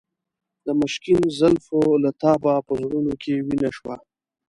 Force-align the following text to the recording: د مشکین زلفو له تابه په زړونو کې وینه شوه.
د 0.65 0.67
مشکین 0.81 1.21
زلفو 1.39 1.81
له 2.03 2.09
تابه 2.21 2.53
په 2.67 2.73
زړونو 2.81 3.13
کې 3.21 3.33
وینه 3.47 3.69
شوه. 3.77 3.95